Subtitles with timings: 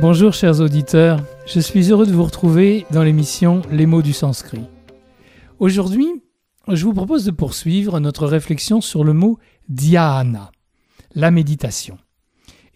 [0.00, 4.62] Bonjour chers auditeurs, je suis heureux de vous retrouver dans l'émission Les mots du sanskrit.
[5.58, 6.06] Aujourd'hui,
[6.68, 10.52] je vous propose de poursuivre notre réflexion sur le mot dhyana,
[11.16, 11.98] la méditation,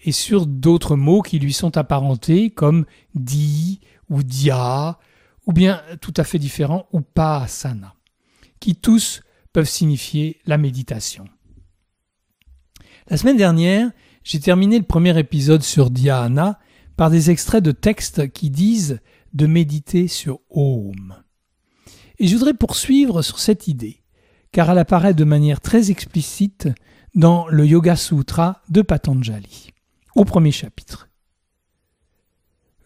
[0.05, 3.79] et sur d'autres mots qui lui sont apparentés comme di
[4.11, 4.99] ou dia,
[5.47, 7.95] ou bien tout à fait différents, upasana,
[8.59, 11.27] qui tous peuvent signifier la méditation.
[13.07, 13.93] La semaine dernière,
[14.25, 16.59] j'ai terminé le premier épisode sur dhyana
[16.97, 19.01] par des extraits de textes qui disent
[19.33, 21.15] de méditer sur Om.
[22.19, 24.03] Et je voudrais poursuivre sur cette idée,
[24.53, 26.69] car elle apparaît de manière très explicite
[27.15, 29.71] dans le Yoga Sutra de Patanjali,
[30.15, 31.09] au premier chapitre.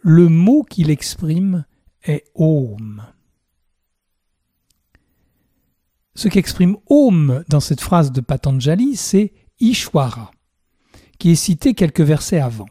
[0.01, 1.65] Le mot qu'il exprime
[2.05, 3.03] est Om.
[6.15, 10.31] Ce qu'exprime Om dans cette phrase de Patanjali, c'est Ishwara,
[11.19, 12.69] qui est cité quelques versets avant.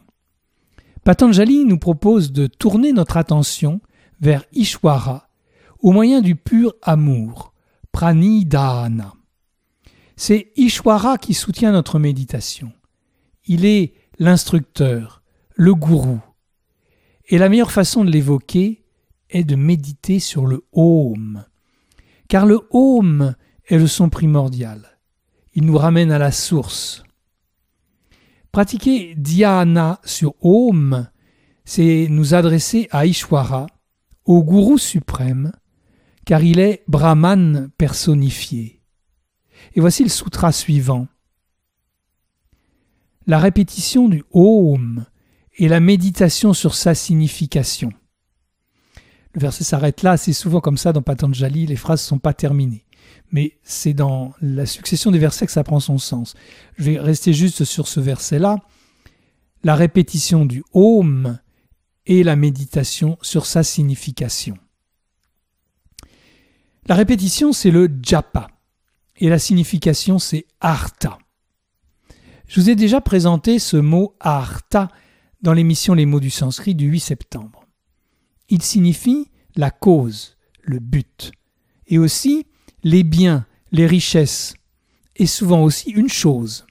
[1.06, 3.80] Patanjali nous propose de tourner notre attention
[4.20, 5.28] vers Ishwara
[5.78, 7.52] au moyen du pur amour,
[7.92, 9.12] pranidhana.
[10.16, 12.72] C'est Ishwara qui soutient notre méditation.
[13.44, 15.22] Il est l'instructeur,
[15.54, 16.18] le gourou.
[17.28, 18.84] Et la meilleure façon de l'évoquer
[19.30, 21.44] est de méditer sur le Om.
[22.28, 23.36] Car le Om
[23.68, 24.98] est le son primordial.
[25.54, 27.05] Il nous ramène à la source.
[28.52, 31.08] Pratiquer dhyana sur Om,
[31.64, 33.66] c'est nous adresser à Ishwara,
[34.24, 35.52] au gourou suprême,
[36.24, 38.80] car il est Brahman personnifié.
[39.74, 41.06] Et voici le sutra suivant.
[43.26, 45.04] La répétition du Om
[45.58, 47.92] et la méditation sur sa signification.
[49.32, 52.32] Le verset s'arrête là, c'est souvent comme ça dans Patanjali, les phrases ne sont pas
[52.32, 52.85] terminées
[53.30, 56.34] mais c'est dans la succession des versets que ça prend son sens.
[56.78, 58.58] Je vais rester juste sur ce verset-là.
[59.64, 61.38] La répétition du Om
[62.06, 64.56] et la méditation sur sa signification.
[66.86, 68.48] La répétition, c'est le japa,
[69.16, 71.18] et la signification, c'est artha.
[72.46, 74.88] Je vous ai déjà présenté ce mot artha
[75.42, 77.64] dans l'émission Les mots du sanskrit du 8 septembre.
[78.48, 81.32] Il signifie la cause, le but,
[81.88, 82.46] et aussi
[82.86, 84.54] les biens, les richesses,
[85.16, 86.66] et souvent aussi une chose.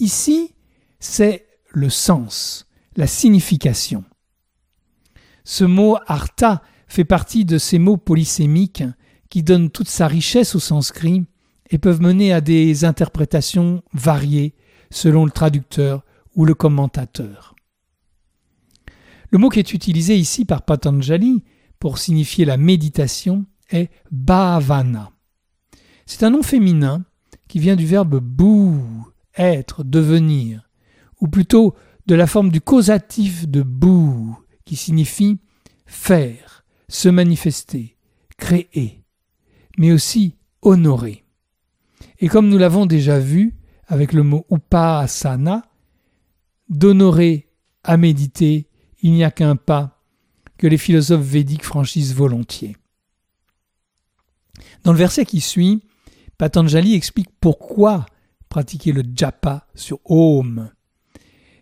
[0.00, 0.52] Ici,
[0.98, 4.02] c'est le sens, la signification.
[5.44, 8.82] Ce mot artha fait partie de ces mots polysémiques
[9.28, 11.24] qui donnent toute sa richesse au sanskrit
[11.70, 14.56] et peuvent mener à des interprétations variées
[14.90, 17.54] selon le traducteur ou le commentateur.
[19.30, 21.44] Le mot qui est utilisé ici par Patanjali
[21.78, 25.10] pour signifier la méditation est bhavana.
[26.06, 27.04] C'est un nom féminin
[27.48, 28.80] qui vient du verbe bou,
[29.36, 30.68] être, devenir,
[31.20, 31.74] ou plutôt
[32.06, 35.38] de la forme du causatif de bou, qui signifie
[35.86, 37.96] faire, se manifester,
[38.36, 39.04] créer,
[39.78, 41.24] mais aussi honorer.
[42.18, 43.56] Et comme nous l'avons déjà vu
[43.86, 45.70] avec le mot upasana,
[46.68, 47.48] d'honorer
[47.82, 48.68] à méditer,
[49.02, 50.02] il n'y a qu'un pas
[50.58, 52.76] que les philosophes védiques franchissent volontiers.
[54.84, 55.82] Dans le verset qui suit,
[56.38, 58.06] Patanjali explique pourquoi
[58.48, 60.70] pratiquer le japa sur Om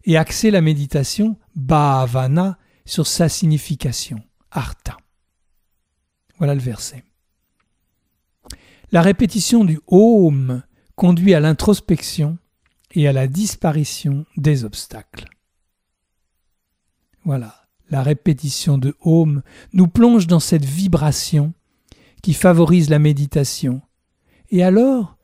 [0.04, 4.97] et axer la méditation bhavana sur sa signification, artha.
[6.38, 7.04] Voilà le verset.
[8.91, 10.62] La répétition du Om
[10.97, 12.38] conduit à l'introspection
[12.92, 15.28] et à la disparition des obstacles.
[17.25, 19.42] Voilà, la répétition de Om
[19.75, 21.53] nous plonge dans cette vibration
[22.23, 23.81] qui favorise la méditation.
[24.51, 25.17] Et alors,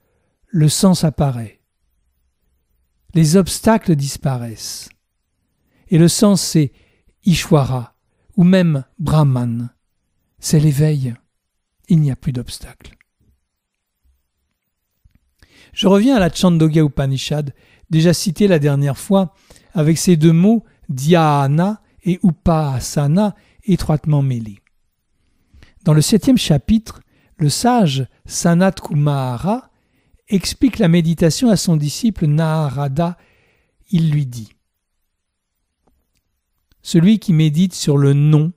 [0.47, 1.61] le sens apparaît.
[3.15, 4.89] Les obstacles disparaissent.
[5.89, 6.73] Et le sens, c'est
[7.25, 7.95] Ishwara,
[8.37, 9.71] ou même Brahman.
[10.39, 11.15] C'est l'éveil.
[11.89, 12.97] Il n'y a plus d'obstacles.
[15.73, 17.53] Je reviens à la Chandogya Upanishad,
[17.91, 19.35] déjà citée la dernière fois,
[19.73, 24.64] avec ces deux mots dhyana et upasana étroitement mêlés.
[25.85, 27.03] Dans le septième chapitre,
[27.37, 29.71] le sage Sanat Kumara
[30.29, 33.19] explique la méditation à son disciple Narada.
[33.91, 34.49] Il lui dit
[36.81, 38.53] Celui qui médite sur le nom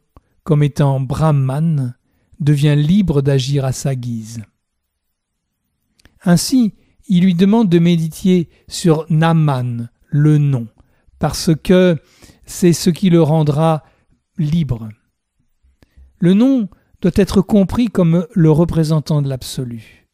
[0.45, 1.97] comme étant Brahman
[2.39, 4.44] devient libre d'agir à sa guise.
[6.23, 6.75] Ainsi,
[7.09, 10.68] il lui demande de méditer sur Naman, le nom,
[11.19, 12.01] parce que
[12.45, 13.83] c'est ce qui le rendra
[14.38, 14.88] libre.
[16.19, 16.69] Le nom
[17.01, 20.07] doit être compris comme le représentant de l'absolu.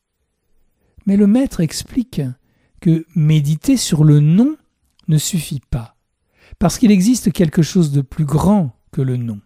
[1.05, 2.21] Mais le maître explique
[2.81, 4.55] que méditer sur le nom
[5.07, 5.95] ne suffit pas,
[6.59, 9.41] Parce qu'il existe quelque chose de plus grand que le nom.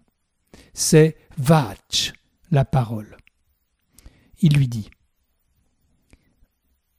[0.73, 2.13] C'est Vach,
[2.51, 3.17] la parole.
[4.41, 4.89] Il lui dit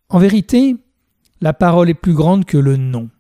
[0.08, 0.76] En vérité,
[1.40, 3.11] la parole est plus grande que le nom.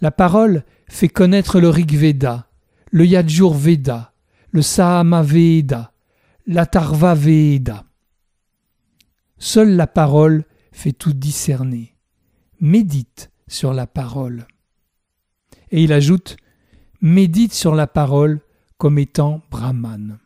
[0.00, 2.48] La parole fait connaître le Rig Veda,
[2.90, 4.12] le Yajur Veda,
[4.50, 5.92] le Sahama Veda,
[6.46, 7.84] l'Atharva Veda.
[9.38, 11.96] Seule la parole fait tout discerner.
[12.60, 14.46] Médite sur la parole.
[15.70, 16.36] Et il ajoute
[17.00, 18.40] Médite sur la parole
[18.78, 20.18] comme étant Brahman.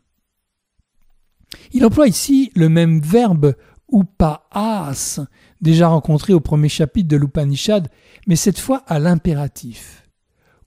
[1.72, 3.54] Il emploie ici le même verbe
[3.92, 5.20] upaas,
[5.60, 7.88] déjà rencontré au premier chapitre de l'Upanishad,
[8.28, 10.08] mais cette fois à l'impératif.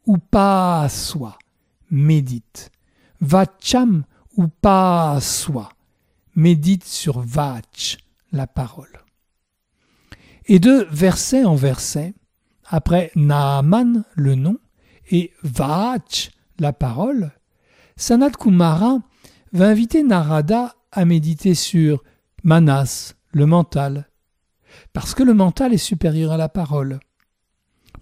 [0.07, 1.37] Upaswa,
[1.89, 2.69] médite.
[3.21, 4.03] Vacham
[4.37, 5.69] upaswa,
[6.35, 7.97] médite sur vach,
[8.31, 9.03] la parole.
[10.45, 12.13] Et de verset en verset,
[12.65, 14.57] après Naaman, le nom,
[15.11, 17.31] et Vach, la parole,
[17.95, 18.99] Sanat Kumara
[19.51, 22.03] va inviter Narada à méditer sur
[22.43, 24.09] Manas, le mental,
[24.93, 26.99] parce que le mental est supérieur à la parole.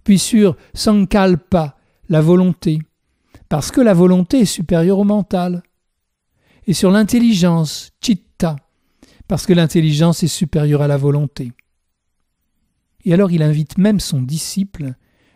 [0.03, 1.77] Puis sur Sankalpa,
[2.09, 2.79] la volonté,
[3.49, 5.63] parce que la volonté est supérieure au mental.
[6.71, 8.55] Et sur l'intelligence, Chitta,
[9.27, 11.51] parce que l'intelligence est supérieure à la volonté.
[13.03, 14.93] Et alors il invite même son disciple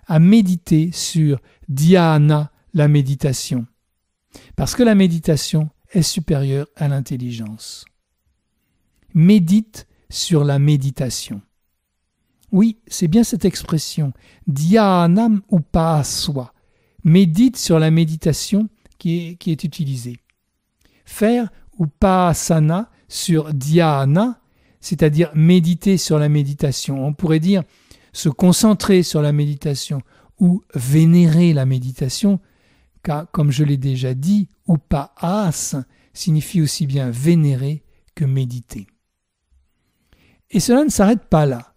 [0.08, 3.68] à méditer sur dhyana, la méditation,
[4.56, 7.84] parce que la méditation est supérieure à l'intelligence.
[9.14, 11.42] Médite sur la méditation.
[12.54, 14.14] Oui, c'est bien cette expression,
[14.48, 16.54] dhyanam upaswa,
[17.04, 20.22] médite sur la méditation qui est, qui est utilisée.
[21.06, 21.50] Faire
[21.80, 24.40] upasana sur dhyana,
[24.82, 27.06] c'est-à-dire méditer sur la méditation.
[27.06, 27.64] On pourrait dire
[28.14, 30.02] se concentrer sur la méditation
[30.40, 32.40] ou vénérer la méditation,
[33.04, 35.76] car comme je l'ai déjà dit, upaas
[36.14, 37.84] signifie aussi bien vénérer
[38.16, 38.88] que méditer.
[40.50, 41.74] Et cela ne s'arrête pas là,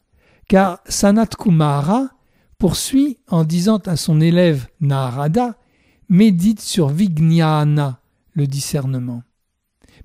[0.48, 2.08] car Sanat Kumara
[2.58, 5.56] poursuit en disant à son élève Narada
[6.08, 8.00] médite sur Vijnana,
[8.38, 9.22] le discernement,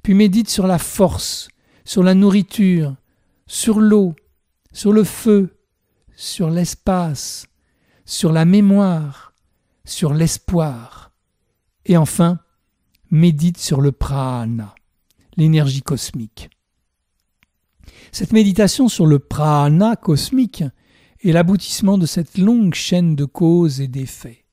[0.02, 1.48] puis médite sur la force,
[1.86, 2.96] sur la nourriture,
[3.48, 4.16] sur l'eau,
[4.74, 5.56] sur le feu,
[6.16, 7.46] sur l'espace,
[8.06, 9.34] sur la mémoire,
[9.86, 11.12] sur l'espoir,
[11.86, 12.40] et enfin
[13.12, 14.74] médite sur le prana,
[15.38, 16.50] l'énergie cosmique.
[18.12, 20.64] Cette méditation sur le prana cosmique
[21.24, 24.44] est l'aboutissement de cette longue chaîne de causes et d'effets.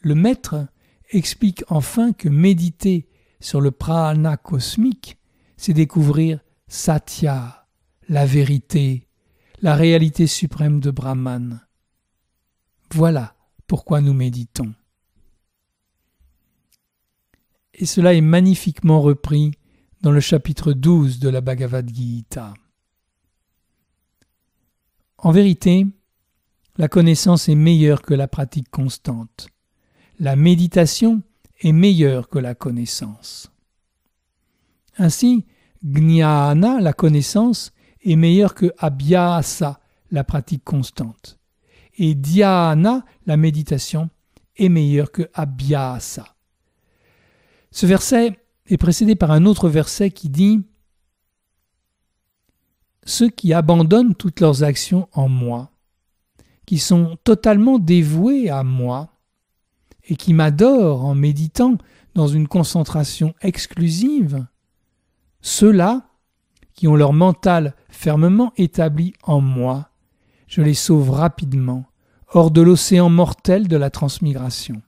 [0.00, 0.66] Le maître
[1.10, 3.08] explique enfin que méditer
[3.40, 5.18] sur le prana cosmique,
[5.56, 7.66] c'est découvrir Satya,
[8.08, 9.08] la vérité,
[9.62, 11.60] la réalité suprême de Brahman.
[12.92, 13.36] Voilà
[13.66, 14.74] pourquoi nous méditons.
[17.74, 19.52] Et cela est magnifiquement repris
[20.00, 22.54] dans le chapitre 12 de la Bhagavad Gita.
[25.18, 25.86] En vérité,
[26.76, 29.48] la connaissance est meilleure que la pratique constante.
[30.18, 31.22] La méditation
[31.60, 33.52] est meilleure que la connaissance.
[34.96, 35.44] Ainsi,
[35.84, 37.72] Gnana, la connaissance,
[38.02, 39.80] est meilleure que Abhyasa,
[40.10, 41.38] la pratique constante.
[41.98, 44.08] Et Dhyana, la méditation,
[44.56, 46.34] est meilleure que Abhyasa.
[47.70, 50.62] Ce verset est précédé par un autre verset qui dit
[53.04, 55.70] Ceux qui abandonnent toutes leurs actions en moi,
[56.64, 59.15] qui sont totalement dévoués à moi,
[60.06, 61.78] et qui m'adorent en méditant
[62.14, 64.46] dans une concentration exclusive,
[65.40, 66.08] ceux-là,
[66.74, 69.90] qui ont leur mental fermement établi en moi,
[70.46, 71.86] je les sauve rapidement
[72.28, 74.82] hors de l'océan mortel de la transmigration.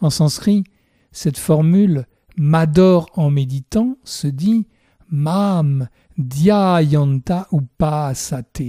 [0.00, 0.64] En sanskrit,
[1.12, 2.06] cette formule
[2.36, 4.66] m'adore en méditant se dit
[5.08, 8.62] mam dhyayanta upasate.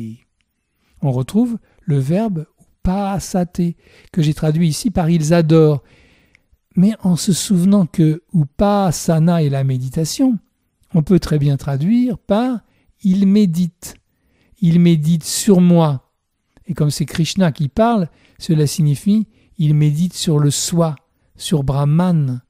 [1.01, 2.45] On retrouve le verbe
[2.83, 3.75] upasate
[4.11, 5.83] que j'ai traduit ici par ils adorent.
[6.75, 10.38] Mais en se souvenant que upasana est la méditation,
[10.93, 12.59] on peut très bien traduire par
[13.03, 13.95] il médite.
[14.59, 16.11] Il médite sur moi.
[16.67, 19.27] Et comme c'est Krishna qui parle, cela signifie
[19.61, 20.95] il médite sur le soi,
[21.35, 22.41] sur Brahman.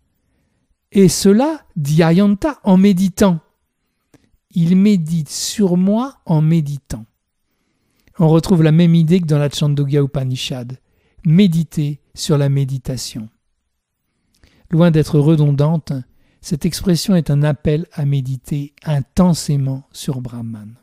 [0.94, 3.42] Et cela, Dhyayanta, en méditant.
[4.52, 7.06] Il médite sur moi en méditant.
[8.20, 10.80] On retrouve la même idée que dans la Chandogya Upanishad.
[11.26, 13.30] Méditer sur la méditation.
[14.70, 15.94] Loin d'être redondante,
[16.42, 20.76] cette expression est un appel à méditer intensément sur Brahman.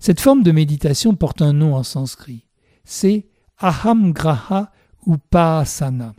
[0.00, 2.46] Cette forme de méditation porte un nom en sanskrit.
[2.84, 3.28] c'est
[3.58, 4.72] Aham Graha
[5.06, 6.14] Upasana.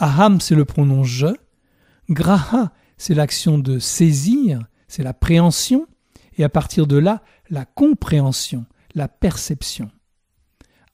[0.00, 1.26] Aham, c'est le pronom je.
[2.08, 5.86] Graha, c'est l'action de saisir, c'est la préhension.
[6.38, 8.64] Et à partir de là, la compréhension,
[8.94, 9.90] la perception.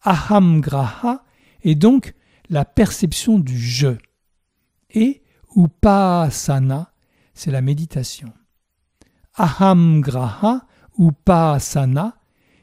[0.02, 1.24] Aham Graha
[1.62, 2.14] est donc
[2.48, 3.96] la perception du je.
[4.90, 5.22] Et
[5.54, 6.92] Upasana,
[7.34, 8.32] c'est la méditation.
[9.34, 10.66] Aham Graha
[10.98, 12.16] Upasana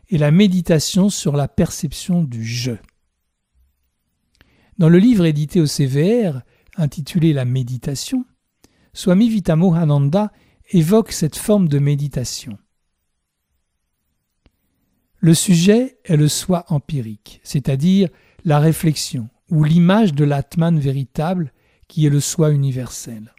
[0.10, 2.74] est la méditation sur la perception du je.
[4.78, 6.42] Dans le livre édité au CVR,
[6.78, 8.26] intitulé La méditation,
[8.94, 10.32] Swami Vitamohananda
[10.72, 12.58] évoque cette forme de méditation.
[15.24, 18.10] Le sujet est le soi empirique, c'est-à-dire
[18.44, 21.54] la réflexion ou l'image de l'Atman véritable
[21.88, 23.32] qui est le soi universel.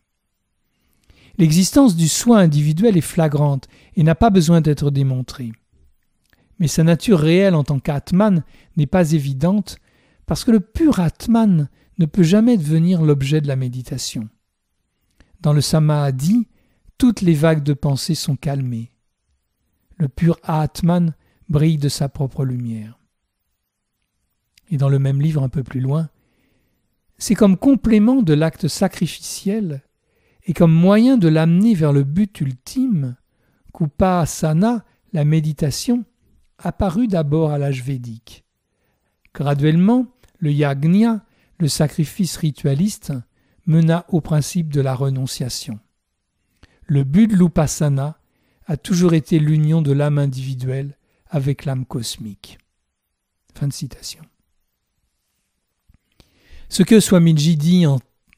[1.39, 5.51] L'existence du soi individuel est flagrante et n'a pas besoin d'être démontrée.
[6.61, 8.45] Mais sa nature réelle en tant qu'Atman
[8.77, 9.77] n'est pas évidente
[10.27, 14.29] parce que le pur Atman ne peut jamais devenir l'objet de la méditation.
[15.41, 16.47] Dans le Samadhi,
[16.97, 18.93] toutes les vagues de pensée sont calmées.
[19.97, 21.15] Le pur Atman
[21.53, 22.99] brille de sa propre lumière.
[24.71, 26.09] Et dans le même livre un peu plus loin,
[27.19, 29.83] c'est comme complément de l'acte sacrificiel
[30.45, 33.15] et comme moyen de l'amener vers le but ultime
[33.73, 36.05] qu'Upasana, la méditation,
[36.59, 38.45] apparut d'abord à l'âge védique.
[39.35, 40.07] Graduellement,
[40.39, 41.25] le yagna,
[41.59, 43.13] le sacrifice ritualiste,
[43.67, 45.79] mena au principe de la renonciation.
[46.87, 48.19] Le but de l'Upasana
[48.67, 50.97] a toujours été l'union de l'âme individuelle
[51.33, 52.59] avec l'âme cosmique.
[53.59, 54.23] Fin de citation.
[56.69, 57.85] Ce que Swamiji dit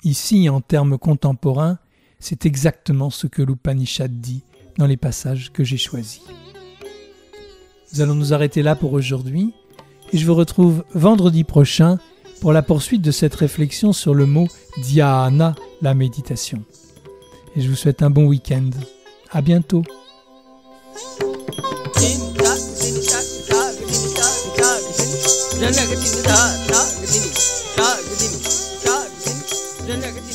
[0.05, 1.79] ici en termes contemporains,
[2.19, 4.43] c'est exactement ce que l'Upanishad dit
[4.79, 6.23] dans les passages que j'ai choisis.
[7.93, 9.53] Nous allons nous arrêter là pour aujourd'hui
[10.13, 11.99] et je vous retrouve vendredi prochain
[12.41, 14.49] pour la poursuite de cette réflexion sur le mot
[14.79, 16.65] dhyana, la méditation.
[17.57, 18.71] Et je vous souhaite un bon week-end.
[19.31, 19.85] À bientôt.
[25.65, 26.39] जनगदिन दा
[26.71, 27.31] रागदिनी
[27.79, 28.41] रागदिनी
[28.87, 29.43] रागदिनी
[29.87, 30.34] जनगदिनी